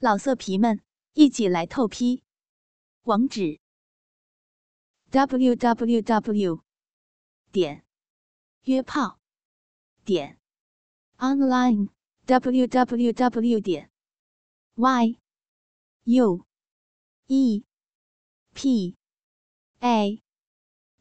[0.00, 0.80] 老色皮们，
[1.14, 2.22] 一起来透批！
[3.02, 3.58] 网址
[5.10, 6.62] ：w w w
[7.50, 7.84] 点
[8.62, 9.18] 约炮
[10.04, 10.38] 点
[11.16, 11.88] online
[12.26, 13.90] w w w 点
[14.76, 15.18] y
[16.04, 16.46] u
[17.26, 17.64] e
[18.54, 18.96] p
[19.80, 20.22] a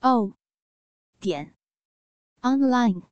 [0.00, 0.32] o
[1.20, 1.54] 点
[2.40, 3.02] online。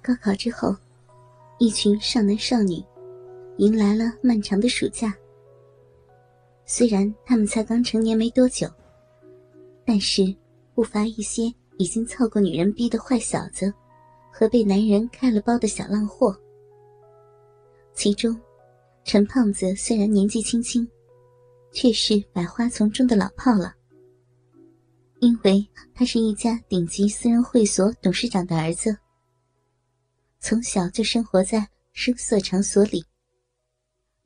[0.00, 0.76] 高考之后，
[1.58, 2.84] 一群少男少女。
[3.58, 5.12] 迎来了漫长的暑假。
[6.64, 8.68] 虽然他们才刚成年没多久，
[9.84, 10.34] 但是
[10.74, 13.72] 不乏一些已经操过女人逼的坏小子，
[14.32, 16.38] 和被男人开了包的小浪货。
[17.94, 18.38] 其中，
[19.02, 20.88] 陈胖子虽然年纪轻轻，
[21.72, 23.74] 却是百花丛中的老炮了，
[25.18, 28.96] 因为他是一家顶级私人会所董事长的儿子，
[30.38, 33.02] 从小就生活在声色场所里。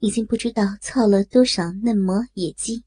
[0.02, 2.82] 已经不知道操了多少嫩模野鸡。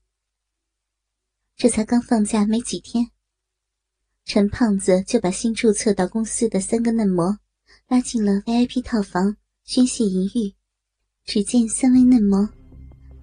[1.55, 3.09] 这才刚放假没几天，
[4.25, 7.39] 陈胖子就把新注册到公司的三个嫩模
[7.87, 10.53] 拉进了 VIP 套房宣泄淫欲。
[11.23, 12.49] 只见三位嫩模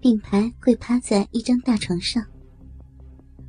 [0.00, 2.27] 并排跪趴在一张大床上，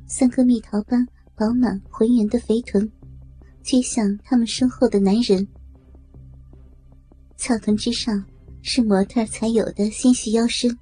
[0.06, 2.92] 三个蜜桃般饱满浑圆的肥臀
[3.62, 5.48] 接向他们身后的男人，
[7.38, 8.22] 翘臀之上。
[8.66, 10.74] 是模特才有的纤细腰身，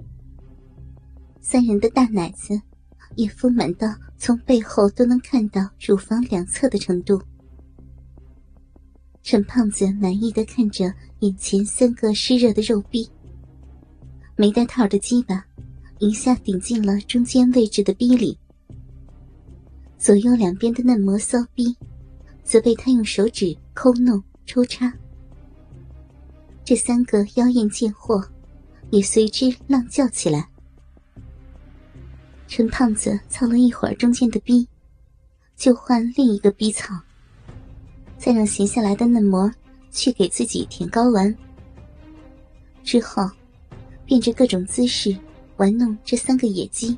[1.41, 2.59] 三人的大奶子
[3.17, 7.21] 也丰满到从背后都能看到乳房两侧的程度。
[9.25, 13.11] 陈胖子满意的看着眼前三个湿热的肉壁，
[14.37, 15.45] 没带套的鸡巴
[15.99, 18.39] 一下顶进了中间位置的逼里，
[19.99, 21.77] 左右两边的嫩模骚逼
[22.45, 24.95] 则被他用手指抠弄抽插。
[26.65, 28.25] 这三个妖艳贱货
[28.91, 30.49] 也随之浪叫起来。
[32.47, 34.69] 陈胖子操了一会儿中间的逼，
[35.57, 36.95] 就换另一个逼操，
[38.19, 39.51] 再让闲下来的嫩模
[39.91, 41.35] 去给自己舔睾丸。
[42.85, 43.29] 之后，
[44.05, 45.17] 变着各种姿势
[45.57, 46.97] 玩弄这三个野鸡，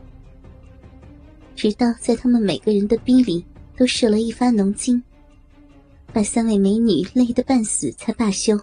[1.54, 3.44] 直到在他们每个人的逼里
[3.76, 5.02] 都射了一发浓精，
[6.12, 8.58] 把三位美女累得半死才罢休。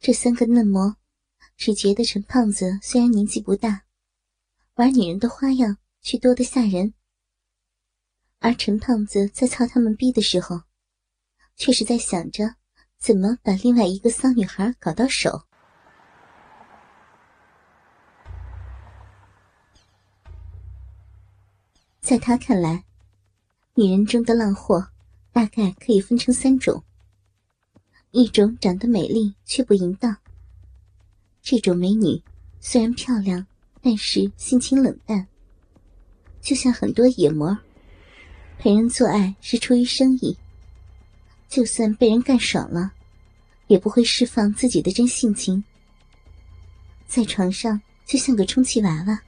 [0.00, 0.96] 这三个嫩模
[1.56, 3.82] 只觉得陈胖子虽然年纪不大，
[4.74, 6.94] 玩女人的花样却多得吓人。
[8.38, 10.62] 而陈胖子在操他们逼的时候，
[11.56, 12.54] 却是在想着
[12.96, 15.42] 怎么把另外一个骚女孩搞到手。
[22.00, 22.84] 在他看来，
[23.74, 24.90] 女人中的浪货
[25.32, 26.84] 大概可以分成三种。
[28.10, 30.16] 一种长得美丽却不淫荡。
[31.42, 32.22] 这种美女
[32.60, 33.46] 虽然漂亮，
[33.82, 35.26] 但是性情冷淡，
[36.40, 37.56] 就像很多野魔，
[38.58, 40.36] 陪人做爱是出于生意，
[41.48, 42.92] 就算被人干爽了，
[43.66, 45.62] 也不会释放自己的真性情，
[47.06, 49.22] 在床上就像个充气娃娃，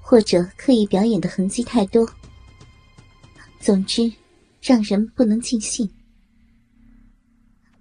[0.00, 2.08] 或者刻意表演的痕迹太多，
[3.58, 4.12] 总之
[4.62, 5.90] 让人不能尽兴。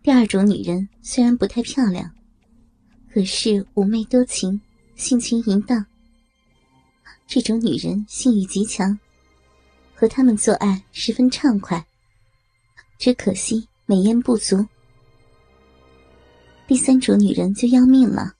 [0.06, 2.14] 第二种女人虽然不太漂亮，
[3.12, 4.62] 可是妩媚多情，
[4.96, 5.84] 性情淫荡。
[7.26, 9.00] 这种女人性欲极强，
[9.96, 11.84] 和他们做爱十分畅快。
[13.00, 14.64] 只可惜美艳不足。
[16.68, 18.36] 第三种女人就要命了，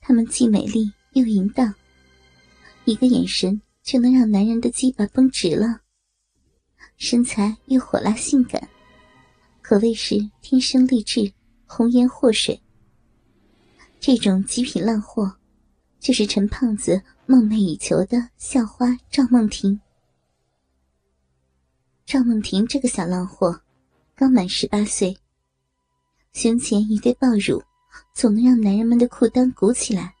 [0.00, 1.74] 她们既美丽又淫荡，
[2.84, 5.80] 一个眼神就能让男人的鸡巴绷直了，
[6.98, 8.68] 身材又火辣性感。
[9.62, 11.32] 可谓是天生丽质，
[11.66, 12.60] 红颜祸水。
[14.00, 15.36] 这种极品烂货，
[16.00, 19.80] 就是陈胖子梦寐以求的校花赵梦婷。
[22.04, 23.62] 赵梦婷这个小浪货，
[24.16, 25.16] 刚满十八岁，
[26.32, 27.62] 胸前一对爆乳，
[28.12, 30.12] 总能让男人们的裤裆鼓起来。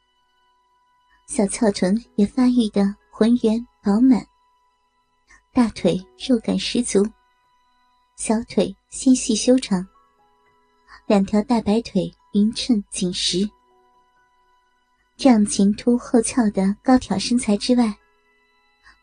[1.26, 4.24] 小翘臀也发育的浑圆饱满，
[5.52, 7.04] 大腿肉感十足。
[8.24, 9.84] 小腿纤细修长，
[11.08, 13.50] 两条大白腿匀称紧实。
[15.16, 17.98] 这样前凸后翘的高挑身材之外，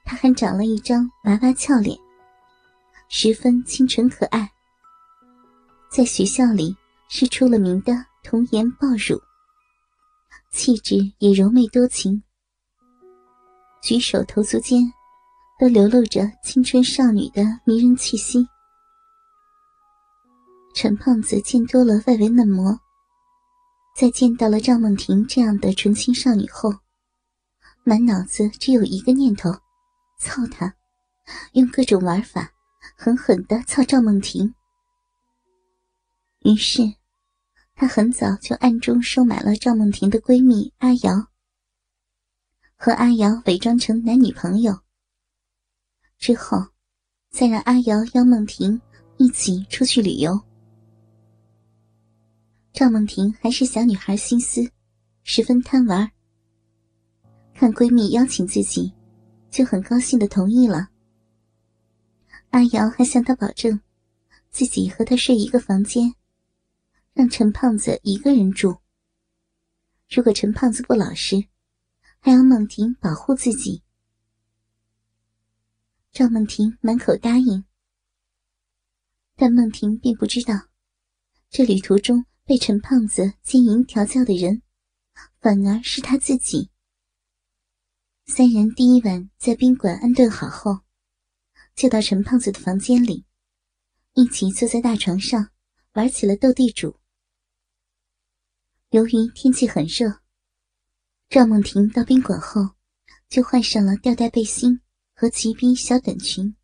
[0.06, 2.00] 她还长了一张娃娃俏脸，
[3.10, 4.50] 十分清纯可爱。
[5.92, 6.74] 在学校里
[7.10, 7.92] 是出了名的
[8.24, 9.22] 童颜爆乳，
[10.50, 12.24] 气质也柔媚多情，
[13.84, 14.82] 举手投足间
[15.60, 18.48] 都流露着青春少女的迷人气息。
[20.74, 22.80] 陈胖子见多了外围嫩模，
[23.96, 26.74] 在见到了赵梦婷这样的纯情少女后，
[27.84, 29.52] 满脑子只有一个念头：
[30.20, 30.74] 操她！
[31.54, 32.52] 用各种玩法，
[32.96, 34.54] 狠狠的操赵梦婷。
[36.40, 36.82] 于是，
[37.76, 41.28] 他很早就暗中收买了赵梦婷的闺蜜阿瑶，
[42.78, 44.80] 和阿瑶伪装成男女朋友，
[46.18, 46.58] 之后，
[47.30, 48.82] 再让阿瑶邀梦婷
[49.18, 50.40] 一起出去旅游。
[52.72, 54.72] 赵梦婷还是小女孩心思，
[55.24, 56.12] 十分贪玩。
[57.54, 58.94] 看闺蜜邀请自己，
[59.50, 60.90] 就很高兴的同意了。
[62.52, 63.82] 阿瑶还向她保证，
[64.50, 66.14] 自己和她睡一个房间。
[67.14, 68.78] 让陈胖子一个人住。
[70.10, 71.44] 如果陈胖子不老实，
[72.20, 73.84] 还要梦婷保护自己。
[76.14, 77.66] 赵梦婷满口答应，
[79.36, 80.70] 但梦婷并不知道，
[81.50, 84.64] 这旅途中被陈胖子经营调教的人，
[85.40, 86.72] 反而是他自己。
[88.26, 90.80] 三人第一晚在宾馆安顿好后，
[91.76, 93.24] 就到陈胖子的房间里，
[94.16, 95.52] 一起坐在大床上
[95.94, 97.00] 玩起了斗地主。
[98.90, 100.22] 由于天气很热，
[101.30, 102.72] 赵梦婷到宾馆后
[103.28, 104.82] 就换上了吊带背心
[105.14, 106.56] 和齐逼小短裙。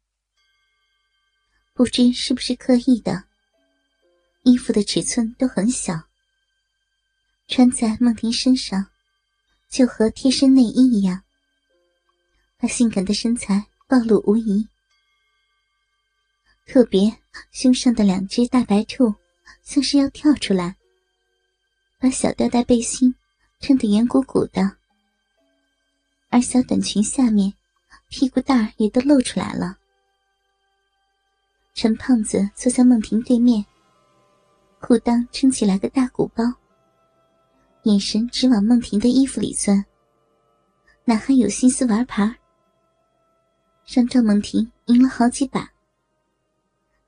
[1.76, 3.25] 不知是不是刻意的，
[4.46, 6.00] 衣服的尺寸都很小，
[7.48, 8.86] 穿在梦婷身上
[9.70, 11.24] 就和贴身内衣一样，
[12.60, 14.68] 把性感的身材暴露无遗。
[16.68, 17.12] 特别
[17.52, 19.14] 胸上的两只大白兔
[19.64, 20.76] 像是要跳出来。
[21.98, 23.16] 把小吊带背心
[23.62, 24.78] 撑得圆鼓鼓的，
[26.30, 27.52] 而小短裙下面
[28.10, 29.78] 屁股蛋儿也都露出来了。
[31.74, 33.66] 陈胖子坐在梦婷对面，
[34.88, 36.44] 裤裆撑起来个大鼓包，
[37.86, 39.84] 眼神直往梦婷的衣服里钻，
[41.06, 42.38] 哪还有心思玩牌？
[43.88, 45.74] 让赵梦婷赢了好几把，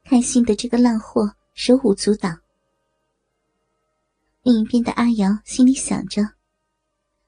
[0.04, 2.36] 开心的这个烂货手舞足蹈。
[4.42, 6.24] 另一边的阿瑶心里想着：“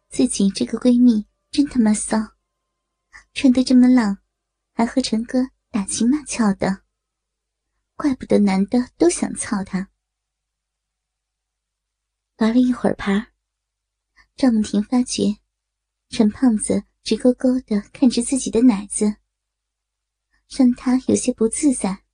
[0.09, 2.17] 自己这个闺蜜真他妈骚，
[3.35, 4.17] 穿得这么浪，
[4.73, 6.81] 还和陈哥打情骂俏的，
[7.95, 9.87] 怪不得男的都想操她。”
[12.39, 13.33] 玩了一会儿牌，
[14.37, 15.23] 赵梦婷发觉
[16.09, 19.13] 陈胖子直勾勾的看着自己的奶子，
[20.47, 22.05] 让她有些不自在，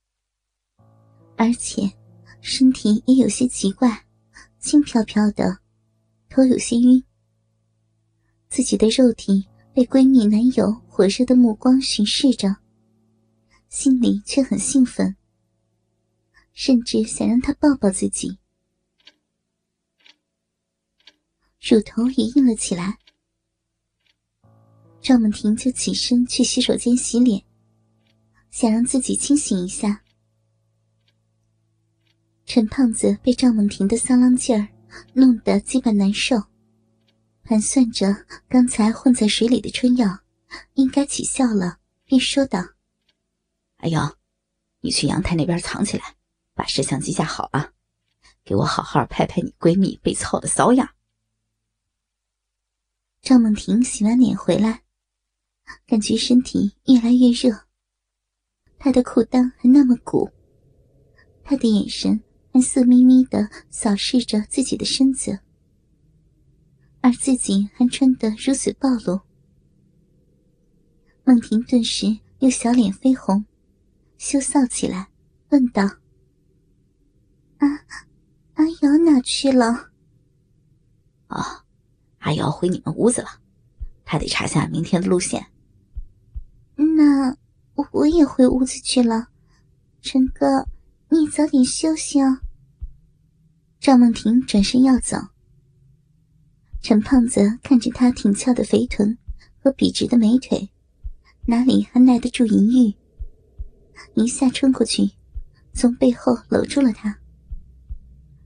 [1.36, 1.82] 而且
[2.40, 4.04] 身体也有些奇怪。
[4.58, 5.60] 轻飘飘的，
[6.28, 7.04] 头有些晕。
[8.48, 12.56] 自己的肉体被闺蜜男友火热的目光巡视着，
[13.68, 15.14] 心里却很兴奋，
[16.52, 18.40] 甚至想让他抱抱自己。
[21.68, 22.96] 乳头也硬了起来。
[25.00, 27.42] 赵梦婷就起身去洗手间洗脸，
[28.50, 30.02] 想让自己清醒一下。
[32.44, 34.68] 陈胖子被赵梦婷的骚浪劲儿
[35.12, 36.40] 弄得鸡巴难受，
[37.42, 38.14] 盘算着
[38.48, 40.20] 刚才混在水里的春药
[40.74, 42.64] 应该起效了，便说道
[43.78, 44.00] ：“哎呦，
[44.82, 46.14] 你去阳台那边藏起来，
[46.54, 47.72] 把摄像机架好啊，
[48.44, 50.88] 给我好好拍拍你闺蜜被操的骚样。”
[53.26, 54.84] 赵梦婷洗完脸回来，
[55.84, 57.66] 感觉身体越来越热，
[58.78, 60.30] 她的裤裆还那么鼓，
[61.42, 62.62] 她的眼神还。
[62.62, 65.40] 色眯眯的扫视着自己的身子，
[67.00, 69.20] 而自己还穿得如此暴露。
[71.24, 73.44] 梦婷顿时又小脸绯红，
[74.18, 75.08] 羞臊起来，
[75.48, 75.82] 问道
[77.58, 77.66] ：“阿
[78.54, 79.90] 阿瑶哪去了
[81.26, 81.65] ？”“啊，
[82.26, 83.28] 阿瑶回你们屋子了，
[84.04, 85.46] 他得查下明天的路线。
[86.74, 87.36] ”“那
[87.92, 89.28] 我也回屋子去了，
[90.02, 90.66] 陈哥，
[91.08, 92.40] 你早点休息哦。”
[93.78, 95.16] 赵梦婷转身要走，
[96.82, 99.16] 陈胖子看着她挺翘的肥臀
[99.62, 100.68] 和笔直的美腿，
[101.46, 102.92] 哪里还耐得住淫欲？
[104.14, 105.12] 一下冲过去，
[105.72, 107.20] 从背后搂住了她，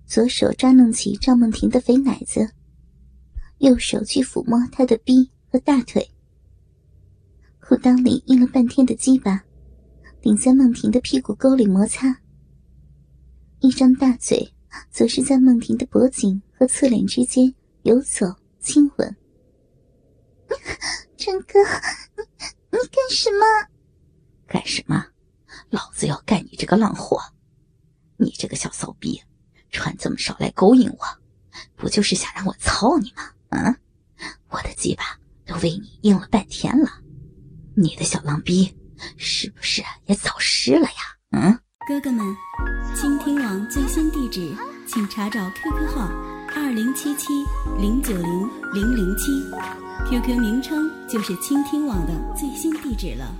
[0.04, 2.52] 左手抓弄起赵梦婷的肥奶子，
[3.60, 6.10] 右手去抚摸他的臂和大腿。
[7.60, 9.42] 裤裆里硬了半天的鸡巴，
[10.20, 12.20] 顶在梦婷的屁股沟里摩擦，
[13.60, 14.52] 一张大嘴。
[14.88, 17.52] 则是在梦婷的脖颈和侧脸之间
[17.82, 18.24] 游走
[18.60, 19.16] 亲吻。
[21.18, 21.58] 陈哥，
[22.16, 22.22] 你
[22.70, 23.44] 你干什么？
[24.46, 25.04] 干什么？
[25.70, 27.18] 老子要干你这个浪货！
[28.16, 29.20] 你这个小骚逼，
[29.70, 30.98] 穿这么少来勾引我，
[31.74, 33.32] 不就是想让我操你吗？
[33.50, 33.76] 嗯，
[34.48, 36.88] 我的鸡巴都为你硬了半天了，
[37.76, 38.76] 你的小浪逼
[39.16, 41.18] 是不是也早湿了呀？
[41.30, 42.24] 嗯，哥哥们，
[42.96, 44.54] 倾听网最新地址，
[44.86, 46.06] 请查找 QQ 号
[46.54, 47.44] 二零七七
[47.78, 49.26] 零九零零零七
[50.08, 53.34] ，QQ 名称就是倾听网的最新地址了。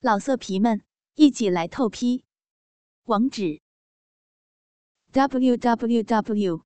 [0.00, 0.82] 老色皮们，
[1.14, 2.24] 一起来透批，
[3.04, 3.60] 网址。
[5.12, 6.65] w w w